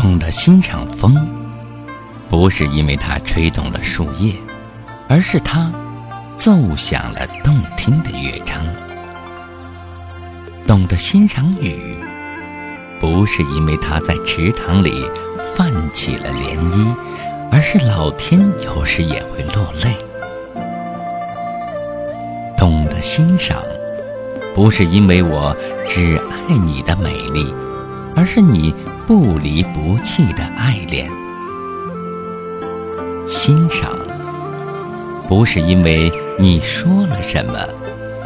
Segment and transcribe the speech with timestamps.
[0.00, 1.12] 懂得欣赏风，
[2.30, 4.32] 不是因为它吹动了树叶，
[5.08, 5.72] 而是它
[6.36, 8.62] 奏响了动听的乐章；
[10.68, 11.96] 懂得欣赏雨，
[13.00, 15.04] 不是因为它在池塘里
[15.52, 16.94] 泛起了涟漪，
[17.50, 19.96] 而是老天有时也会落泪；
[22.56, 23.60] 懂得欣赏，
[24.54, 25.54] 不是因为我
[25.88, 26.16] 只
[26.48, 27.52] 爱你的美丽，
[28.16, 28.72] 而是你。
[29.08, 31.10] 不离不弃的爱恋，
[33.26, 33.90] 欣赏
[35.26, 37.54] 不是因为你说了什么，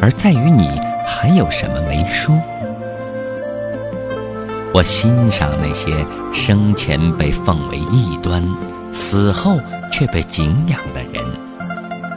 [0.00, 2.36] 而在于你还有什么没说。
[4.74, 8.44] 我欣赏那些生前被奉为异端，
[8.92, 9.60] 死后
[9.92, 11.24] 却被敬仰的人，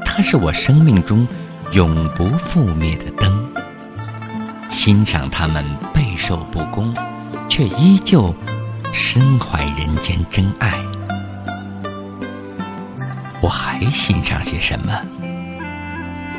[0.04, 1.28] 他是我生命中
[1.74, 3.32] 永不覆灭的灯。
[4.72, 5.64] 欣赏他们
[5.94, 6.92] 备受不公，
[7.48, 8.34] 却依旧。
[8.98, 10.72] 身怀人间真爱，
[13.42, 14.94] 我还欣赏些什么？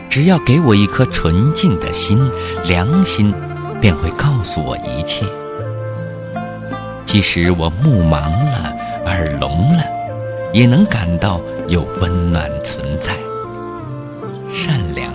[0.09, 2.19] 只要给我一颗纯净的心，
[2.65, 3.31] 良心
[3.79, 5.27] 便会告诉我一切。
[7.05, 9.85] 即使我目盲了，耳聋了，
[10.55, 13.13] 也能感到有温暖存在。
[14.51, 15.13] 善良、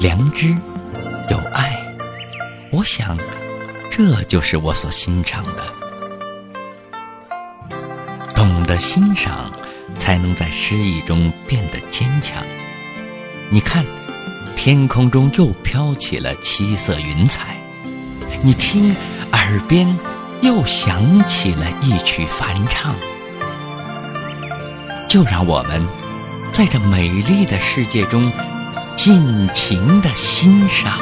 [0.00, 0.48] 良知、
[1.30, 1.80] 有爱，
[2.72, 3.16] 我想，
[3.88, 5.85] 这就是我所欣赏的。
[8.76, 9.50] 懂得欣赏，
[9.94, 12.44] 才能在失意中变得坚强。
[13.48, 13.82] 你看，
[14.54, 17.44] 天空中又飘起了七色云彩；
[18.42, 18.94] 你听，
[19.32, 19.88] 耳边
[20.42, 22.94] 又响起了一曲梵唱。
[25.08, 25.82] 就让我们
[26.52, 28.30] 在这美丽的世界中
[28.98, 30.98] 尽情的欣赏。